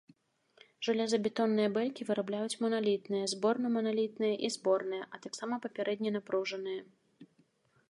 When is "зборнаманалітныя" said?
3.35-4.33